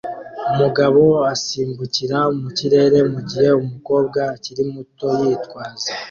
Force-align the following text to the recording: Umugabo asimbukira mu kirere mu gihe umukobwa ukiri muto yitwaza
Umugabo 0.53 1.03
asimbukira 1.33 2.19
mu 2.39 2.49
kirere 2.57 2.99
mu 3.11 3.19
gihe 3.29 3.49
umukobwa 3.61 4.19
ukiri 4.35 4.63
muto 4.73 5.07
yitwaza 5.21 5.89